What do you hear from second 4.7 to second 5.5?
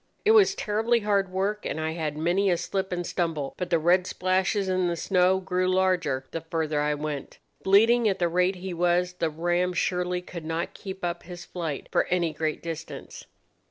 the snow